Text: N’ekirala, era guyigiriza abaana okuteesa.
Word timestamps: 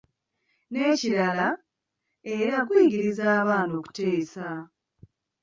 N’ekirala, 0.71 1.47
era 2.37 2.55
guyigiriza 2.67 3.25
abaana 3.41 3.73
okuteesa. 3.79 4.47